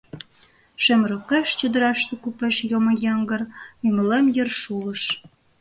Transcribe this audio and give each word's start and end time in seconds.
Шем 0.83 1.01
рокеш, 1.09 1.49
чодыраште 1.59 2.13
я 2.17 2.19
купеш 2.23 2.55
Йомо 2.69 2.93
йыҥгыр, 3.03 3.41
ӱмылем 3.87 4.25
йыр 4.35 4.49
шулыш. 4.59 5.03